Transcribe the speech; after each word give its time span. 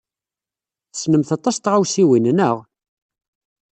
Tessnemt 0.91 1.29
aṭas 1.37 1.55
n 1.57 1.61
tɣawsiwin, 1.63 2.25
naɣ? 2.37 2.57